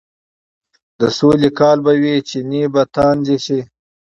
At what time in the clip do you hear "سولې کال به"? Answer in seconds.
1.17-1.91